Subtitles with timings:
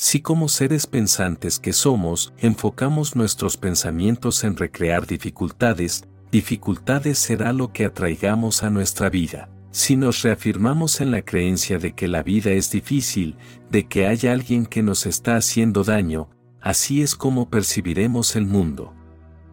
[0.00, 7.72] Si como seres pensantes que somos, enfocamos nuestros pensamientos en recrear dificultades, dificultades será lo
[7.72, 9.50] que atraigamos a nuestra vida.
[9.72, 13.34] Si nos reafirmamos en la creencia de que la vida es difícil,
[13.72, 16.30] de que hay alguien que nos está haciendo daño,
[16.60, 18.94] así es como percibiremos el mundo.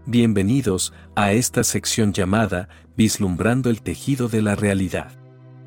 [0.05, 5.11] Bienvenidos a esta sección llamada Vislumbrando el tejido de la realidad.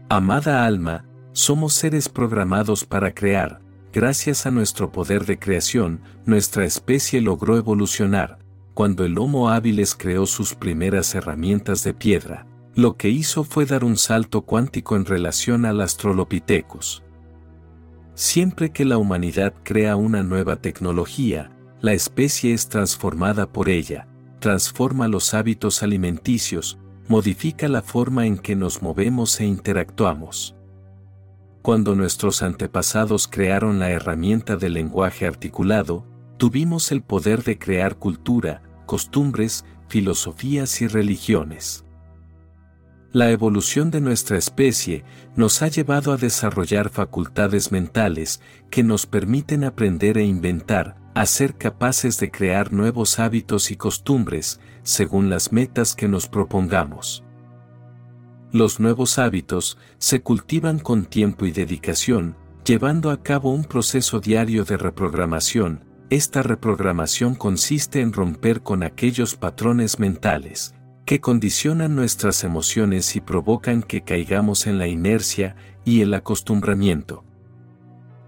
[0.08, 3.60] Amada alma, somos seres programados para crear,
[3.92, 8.38] gracias a nuestro poder de creación, nuestra especie logró evolucionar,
[8.74, 13.82] cuando el Homo hábiles creó sus primeras herramientas de piedra, lo que hizo fue dar
[13.82, 17.02] un salto cuántico en relación al Astrolopithecus.
[18.14, 21.50] Siempre que la humanidad crea una nueva tecnología,
[21.80, 26.78] la especie es transformada por ella, transforma los hábitos alimenticios,
[27.08, 30.57] modifica la forma en que nos movemos e interactuamos.
[31.68, 36.06] Cuando nuestros antepasados crearon la herramienta del lenguaje articulado,
[36.38, 41.84] tuvimos el poder de crear cultura, costumbres, filosofías y religiones.
[43.12, 45.04] La evolución de nuestra especie
[45.36, 51.54] nos ha llevado a desarrollar facultades mentales que nos permiten aprender e inventar, a ser
[51.54, 57.27] capaces de crear nuevos hábitos y costumbres, según las metas que nos propongamos.
[58.50, 64.64] Los nuevos hábitos se cultivan con tiempo y dedicación, llevando a cabo un proceso diario
[64.64, 65.84] de reprogramación.
[66.08, 73.82] Esta reprogramación consiste en romper con aquellos patrones mentales, que condicionan nuestras emociones y provocan
[73.82, 75.54] que caigamos en la inercia
[75.84, 77.24] y el acostumbramiento.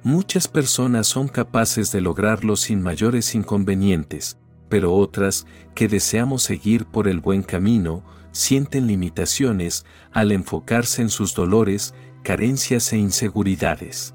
[0.02, 7.08] Muchas personas son capaces de lograrlo sin mayores inconvenientes, pero otras, que deseamos seguir por
[7.08, 14.14] el buen camino, sienten limitaciones al enfocarse en sus dolores, carencias e inseguridades.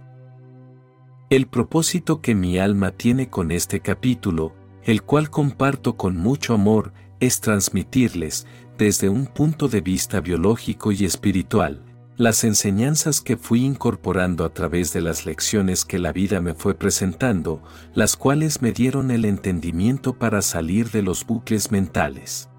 [1.30, 6.94] El propósito que mi alma tiene con este capítulo, el cual comparto con mucho amor,
[7.20, 8.46] es transmitirles,
[8.78, 11.82] desde un punto de vista biológico y espiritual,
[12.18, 16.76] las enseñanzas que fui incorporando a través de las lecciones que la vida me fue
[16.76, 17.62] presentando,
[17.94, 22.50] las cuales me dieron el entendimiento para salir de los bucles mentales.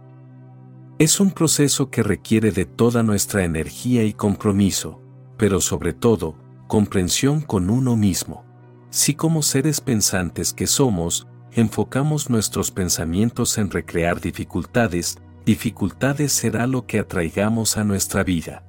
[0.99, 5.03] Es un proceso que requiere de toda nuestra energía y compromiso,
[5.37, 8.47] pero sobre todo, comprensión con uno mismo.
[8.89, 16.87] Si como seres pensantes que somos, enfocamos nuestros pensamientos en recrear dificultades, dificultades será lo
[16.87, 18.65] que atraigamos a nuestra vida.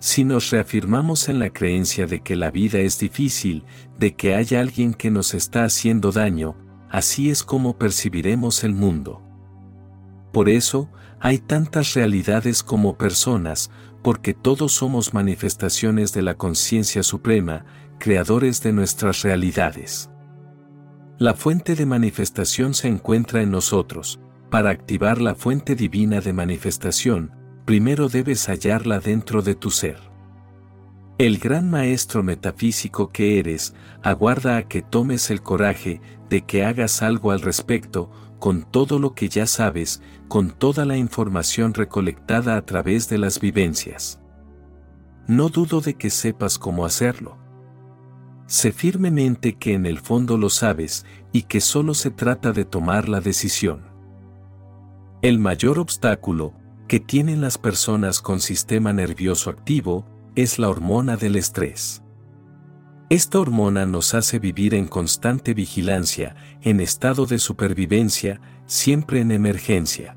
[0.00, 3.62] Si nos reafirmamos en la creencia de que la vida es difícil,
[3.96, 6.56] de que hay alguien que nos está haciendo daño,
[6.90, 9.22] así es como percibiremos el mundo.
[10.32, 10.88] Por eso,
[11.20, 13.70] hay tantas realidades como personas,
[14.02, 17.64] porque todos somos manifestaciones de la conciencia suprema,
[17.98, 20.10] creadores de nuestras realidades.
[21.18, 24.18] La fuente de manifestación se encuentra en nosotros.
[24.50, 27.30] Para activar la fuente divina de manifestación,
[27.64, 29.98] primero debes hallarla dentro de tu ser.
[31.18, 37.02] El gran maestro metafísico que eres, aguarda a que tomes el coraje de que hagas
[37.02, 38.10] algo al respecto,
[38.42, 43.38] con todo lo que ya sabes, con toda la información recolectada a través de las
[43.38, 44.18] vivencias.
[45.28, 47.38] No dudo de que sepas cómo hacerlo.
[48.48, 53.08] Sé firmemente que en el fondo lo sabes y que solo se trata de tomar
[53.08, 53.84] la decisión.
[55.22, 56.52] El mayor obstáculo
[56.88, 60.04] que tienen las personas con sistema nervioso activo
[60.34, 62.01] es la hormona del estrés.
[63.12, 70.16] Esta hormona nos hace vivir en constante vigilancia, en estado de supervivencia, siempre en emergencia.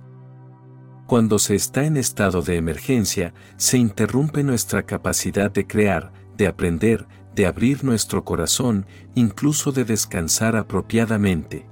[1.06, 7.06] Cuando se está en estado de emergencia, se interrumpe nuestra capacidad de crear, de aprender,
[7.36, 11.68] de abrir nuestro corazón, incluso de descansar apropiadamente.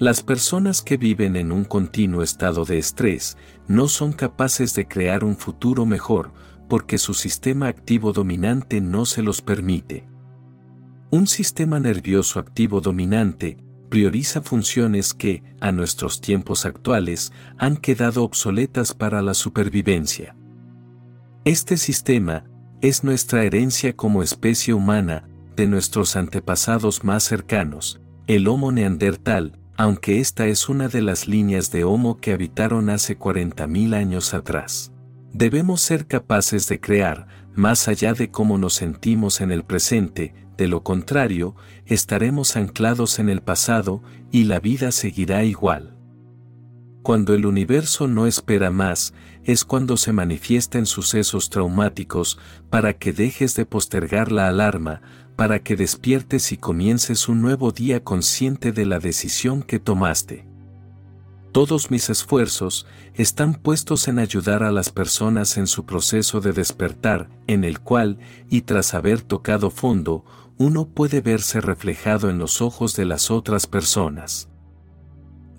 [0.00, 3.36] Las personas que viven en un continuo estado de estrés
[3.68, 6.32] no son capaces de crear un futuro mejor
[6.68, 10.07] porque su sistema activo dominante no se los permite.
[11.10, 13.56] Un sistema nervioso activo dominante
[13.88, 20.36] prioriza funciones que, a nuestros tiempos actuales, han quedado obsoletas para la supervivencia.
[21.46, 22.44] Este sistema
[22.82, 25.26] es nuestra herencia como especie humana,
[25.56, 31.70] de nuestros antepasados más cercanos, el Homo neandertal, aunque esta es una de las líneas
[31.70, 34.92] de Homo que habitaron hace 40.000 años atrás.
[35.32, 40.68] Debemos ser capaces de crear, más allá de cómo nos sentimos en el presente, de
[40.68, 41.54] lo contrario,
[41.86, 45.96] estaremos anclados en el pasado y la vida seguirá igual.
[47.02, 49.14] Cuando el universo no espera más,
[49.44, 52.38] es cuando se manifiesta en sucesos traumáticos
[52.68, 55.00] para que dejes de postergar la alarma,
[55.36, 60.44] para que despiertes y comiences un nuevo día consciente de la decisión que tomaste.
[61.52, 67.30] Todos mis esfuerzos están puestos en ayudar a las personas en su proceso de despertar,
[67.46, 68.18] en el cual,
[68.50, 70.24] y tras haber tocado fondo,
[70.58, 74.48] uno puede verse reflejado en los ojos de las otras personas.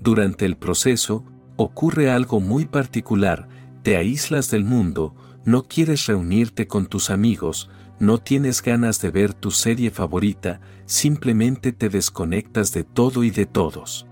[0.02, 1.24] Durante el proceso,
[1.56, 3.48] ocurre algo muy particular,
[3.82, 5.16] te aíslas del mundo,
[5.46, 7.70] no quieres reunirte con tus amigos,
[8.00, 13.46] no tienes ganas de ver tu serie favorita, simplemente te desconectas de todo y de
[13.46, 14.06] todos.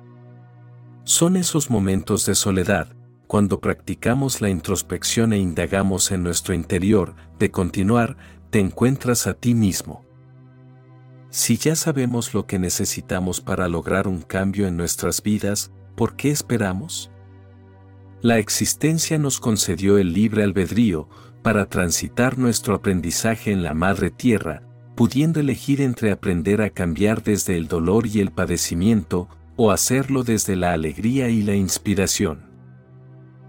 [1.04, 2.96] Son esos momentos de soledad,
[3.28, 8.16] cuando practicamos la introspección e indagamos en nuestro interior, de continuar,
[8.50, 10.07] te encuentras a ti mismo.
[11.30, 16.32] Si ya sabemos lo que necesitamos para lograr un cambio en nuestras vidas, ¿por qué
[16.32, 17.12] esperamos?
[18.22, 21.10] La existencia nos concedió el libre albedrío
[21.44, 24.64] para transitar nuestro aprendizaje en la madre tierra,
[24.96, 30.56] pudiendo elegir entre aprender a cambiar desde el dolor y el padecimiento, o hacerlo desde
[30.56, 32.46] la alegría y la inspiración.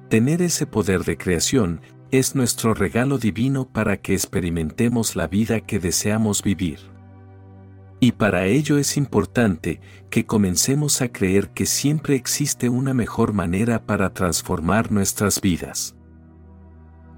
[0.09, 1.81] Tener ese poder de creación
[2.11, 6.98] es nuestro regalo divino para que experimentemos la vida que deseamos vivir.
[8.01, 9.81] Y para ello es importante
[10.11, 15.97] que comencemos a creer que siempre existe una mejor manera para transformar nuestras vidas.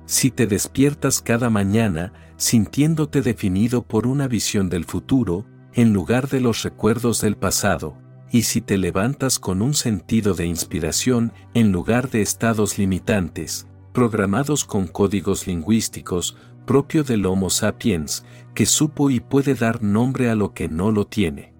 [0.06, 5.44] Si te despiertas cada mañana sintiéndote definido por una visión del futuro,
[5.75, 7.97] en lugar de los recuerdos del pasado,
[8.33, 14.65] y si te levantas con un sentido de inspiración en lugar de estados limitantes, programados
[14.65, 16.37] con códigos lingüísticos,
[16.70, 18.25] propio del Homo sapiens,
[18.55, 21.52] que supo y puede dar nombre a lo que no lo tiene.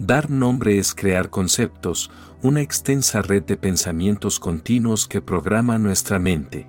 [0.00, 2.10] Dar nombre es crear conceptos,
[2.42, 6.68] una extensa red de pensamientos continuos que programa nuestra mente.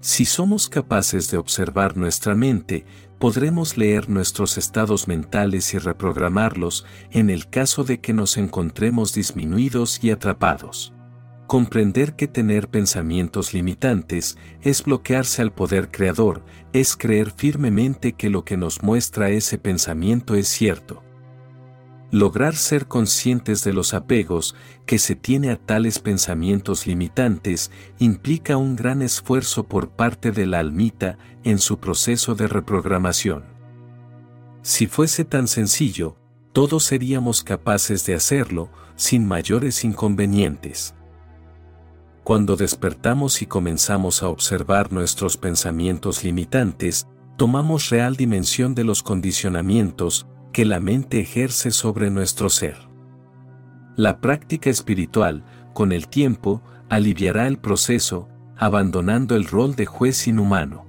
[0.00, 2.84] Si somos capaces de observar nuestra mente,
[3.20, 10.02] podremos leer nuestros estados mentales y reprogramarlos en el caso de que nos encontremos disminuidos
[10.02, 10.93] y atrapados.
[11.46, 16.42] Comprender que tener pensamientos limitantes es bloquearse al poder creador,
[16.72, 21.02] es creer firmemente que lo que nos muestra ese pensamiento es cierto
[22.14, 24.54] lograr ser conscientes de los apegos
[24.86, 30.60] que se tiene a tales pensamientos limitantes implica un gran esfuerzo por parte de la
[30.60, 33.42] almita en su proceso de reprogramación.
[34.62, 36.16] Si fuese tan sencillo,
[36.52, 40.94] todos seríamos capaces de hacerlo sin mayores inconvenientes.
[42.24, 47.06] Cuando despertamos y comenzamos a observar nuestros pensamientos limitantes,
[47.36, 52.78] tomamos real dimensión de los condicionamientos que la mente ejerce sobre nuestro ser.
[53.96, 55.44] La práctica espiritual,
[55.74, 60.86] con el tiempo, aliviará el proceso, abandonando el rol de juez inhumano.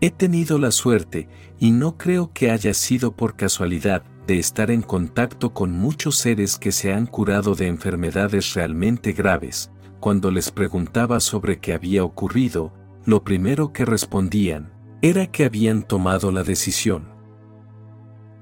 [0.00, 1.28] He tenido la suerte,
[1.58, 6.56] y no creo que haya sido por casualidad, de estar en contacto con muchos seres
[6.56, 9.70] que se han curado de enfermedades realmente graves.
[10.00, 12.72] Cuando les preguntaba sobre qué había ocurrido,
[13.04, 14.72] lo primero que respondían
[15.02, 17.08] era que habían tomado la decisión.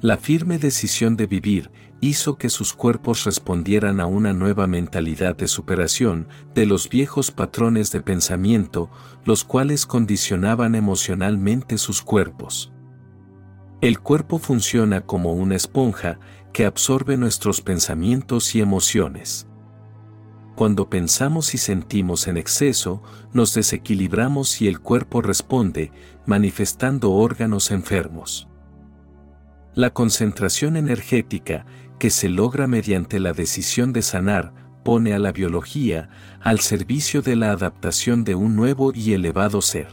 [0.00, 1.70] La firme decisión de vivir
[2.00, 7.90] hizo que sus cuerpos respondieran a una nueva mentalidad de superación de los viejos patrones
[7.90, 8.90] de pensamiento,
[9.24, 12.72] los cuales condicionaban emocionalmente sus cuerpos.
[13.80, 16.18] El cuerpo funciona como una esponja
[16.52, 19.46] que absorbe nuestros pensamientos y emociones.
[20.56, 23.02] Cuando pensamos y sentimos en exceso,
[23.34, 25.92] nos desequilibramos y el cuerpo responde,
[26.24, 28.48] manifestando órganos enfermos.
[29.74, 31.66] La concentración energética,
[31.98, 36.08] que se logra mediante la decisión de sanar, pone a la biología
[36.40, 39.88] al servicio de la adaptación de un nuevo y elevado ser.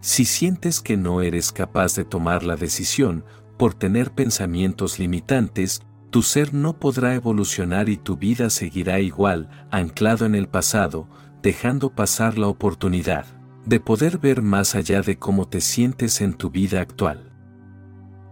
[0.00, 3.26] Si sientes que no eres capaz de tomar la decisión
[3.58, 10.26] por tener pensamientos limitantes, tu ser no podrá evolucionar y tu vida seguirá igual, anclado
[10.26, 11.08] en el pasado,
[11.42, 13.26] dejando pasar la oportunidad
[13.68, 17.32] de poder ver más allá de cómo te sientes en tu vida actual.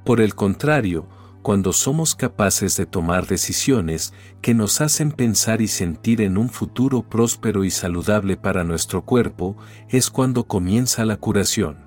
[0.05, 1.09] Por el contrario,
[1.43, 7.03] cuando somos capaces de tomar decisiones que nos hacen pensar y sentir en un futuro
[7.03, 9.57] próspero y saludable para nuestro cuerpo,
[9.91, 11.86] es cuando comienza la curación.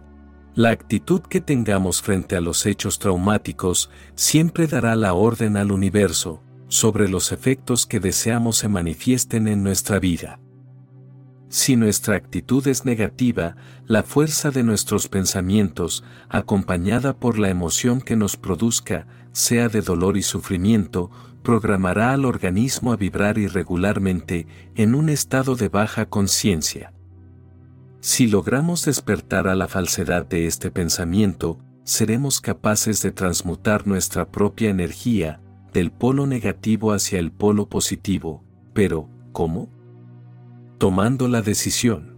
[0.60, 6.44] La actitud que tengamos frente a los hechos traumáticos siempre dará la orden al universo
[6.68, 10.42] sobre los efectos que deseamos se manifiesten en nuestra vida.
[11.48, 18.18] Si nuestra actitud es negativa, la fuerza de nuestros pensamientos, acompañada por la emoción que
[18.18, 21.10] nos produzca, sea de dolor y sufrimiento,
[21.42, 26.92] programará al organismo a vibrar irregularmente en un estado de baja conciencia.
[28.01, 34.70] Si logramos despertar a la falsedad de este pensamiento, seremos capaces de transmutar nuestra propia
[34.70, 35.41] energía
[35.74, 38.44] del polo negativo hacia el polo positivo.
[38.74, 39.70] Pero, ¿cómo?
[40.77, 42.18] Tomando la decisión.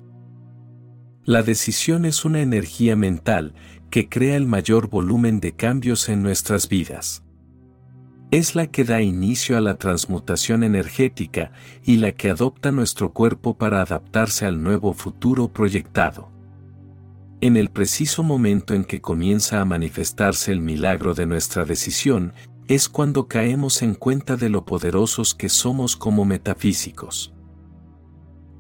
[1.23, 3.55] La decisión es una energía mental
[3.89, 7.23] que crea el mayor volumen de cambios en nuestras vidas.
[8.31, 11.51] Es la que da inicio a la transmutación energética
[11.83, 16.31] y la que adopta nuestro cuerpo para adaptarse al nuevo futuro proyectado.
[17.41, 22.33] En el preciso momento en que comienza a manifestarse el milagro de nuestra decisión,
[22.69, 27.33] es cuando caemos en cuenta de lo poderosos que somos como metafísicos.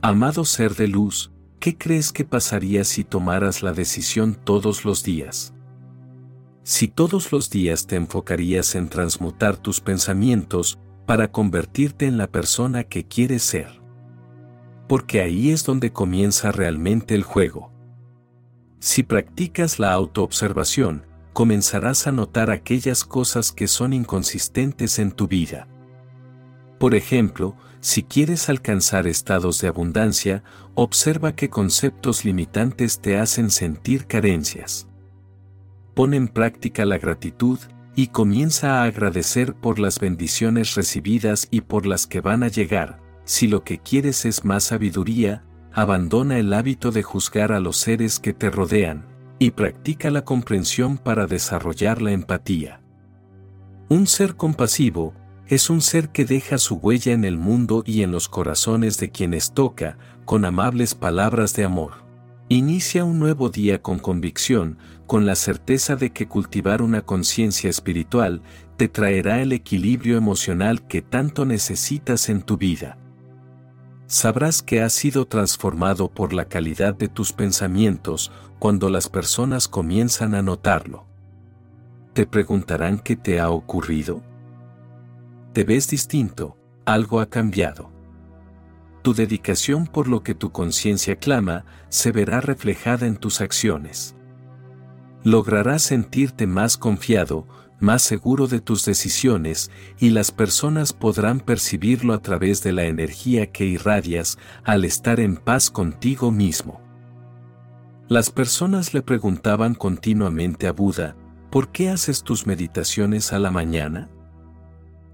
[0.01, 5.53] Amado ser de luz, ¿qué crees que pasaría si tomaras la decisión todos los días?
[6.63, 12.83] Si todos los días te enfocarías en transmutar tus pensamientos para convertirte en la persona
[12.83, 13.81] que quieres ser.
[14.87, 17.71] Porque ahí es donde comienza realmente el juego.
[18.79, 25.67] Si practicas la autoobservación, comenzarás a notar aquellas cosas que son inconsistentes en tu vida.
[26.77, 30.43] Por ejemplo, si quieres alcanzar estados de abundancia,
[30.75, 34.87] observa qué conceptos limitantes te hacen sentir carencias.
[35.93, 37.59] Pon en práctica la gratitud
[37.95, 42.99] y comienza a agradecer por las bendiciones recibidas y por las que van a llegar.
[43.25, 45.43] Si lo que quieres es más sabiduría,
[45.73, 49.05] abandona el hábito de juzgar a los seres que te rodean
[49.39, 52.81] y practica la comprensión para desarrollar la empatía.
[53.89, 55.13] Un ser compasivo
[55.47, 59.11] es un ser que deja su huella en el mundo y en los corazones de
[59.11, 62.10] quienes toca, con amables palabras de amor.
[62.51, 64.77] Inicia un nuevo día con convicción,
[65.07, 68.41] con la certeza de que cultivar una conciencia espiritual
[68.75, 72.97] te traerá el equilibrio emocional que tanto necesitas en tu vida
[74.11, 78.29] sabrás que has sido transformado por la calidad de tus pensamientos
[78.59, 81.05] cuando las personas comienzan a notarlo.
[82.13, 84.21] Te preguntarán qué te ha ocurrido.
[85.53, 87.90] Te ves distinto, algo ha cambiado.
[89.01, 94.15] Tu dedicación por lo que tu conciencia clama se verá reflejada en tus acciones.
[95.23, 97.47] Lograrás sentirte más confiado,
[97.79, 103.47] más seguro de tus decisiones y las personas podrán percibirlo a través de la energía
[103.47, 106.79] que irradias al estar en paz contigo mismo.
[108.07, 111.15] Las personas le preguntaban continuamente a Buda,
[111.49, 114.09] ¿por qué haces tus meditaciones a la mañana?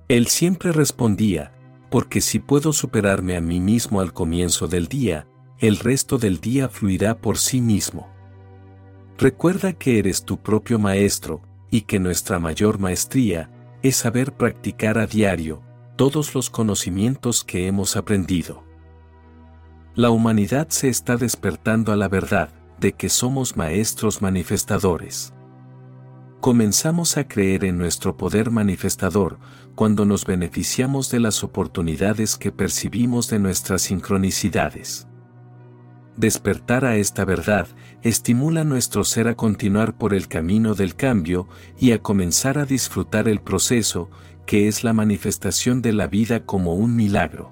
[0.10, 1.53] Él siempre respondía,
[1.89, 5.27] porque si puedo superarme a mí mismo al comienzo del día,
[5.60, 8.10] el resto del día fluirá por sí mismo.
[9.17, 13.50] Recuerda que eres tu propio maestro, y que nuestra mayor maestría
[13.82, 15.62] es saber practicar a diario
[15.96, 18.63] todos los conocimientos que hemos aprendido.
[19.96, 25.34] La humanidad se está despertando a la verdad de que somos maestros manifestadores.
[26.41, 29.39] Comenzamos a creer en nuestro poder manifestador
[29.74, 35.08] cuando nos beneficiamos de las oportunidades que percibimos de nuestras sincronicidades.
[36.15, 37.67] Despertar a esta verdad
[38.01, 41.48] estimula nuestro ser a continuar por el camino del cambio
[41.79, 44.10] y a comenzar a disfrutar el proceso,
[44.46, 47.51] que es la manifestación de la vida como un milagro.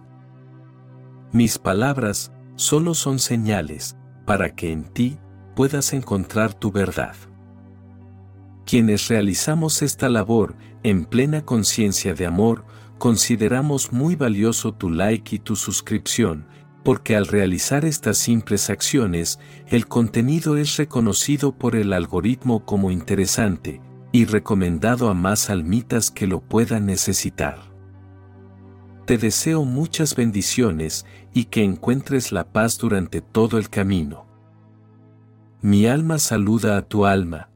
[1.32, 5.20] Mis palabras solo son señales para que en ti
[5.56, 7.15] puedas encontrar tu verdad.
[8.65, 12.65] Quienes realizamos esta labor en plena conciencia de amor,
[12.98, 16.48] consideramos muy valioso tu like y tu suscripción,
[16.84, 23.81] porque al realizar estas simples acciones, el contenido es reconocido por el algoritmo como interesante
[24.12, 27.60] y recomendado a más almitas que lo puedan necesitar.
[29.05, 34.25] Te deseo muchas bendiciones y que encuentres la paz durante todo el camino.
[35.62, 37.50] Mi alma saluda a tu alma,